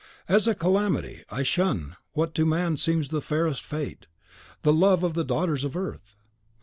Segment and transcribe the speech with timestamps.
[0.27, 4.07] As a calamity, I shun what to man seems the fairest fate,
[4.63, 6.15] the love of the daughters of earth.